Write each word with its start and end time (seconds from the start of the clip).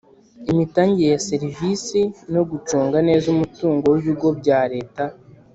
imitangire 0.51 1.09
ya 1.13 1.21
serivisi 1.29 2.01
no 2.33 2.41
gucunga 2.49 2.97
neza 3.07 3.25
umutungo 3.33 3.85
w 3.93 3.97
ibigo 4.01 4.27
bya 4.39 4.59
Leta 4.73 5.03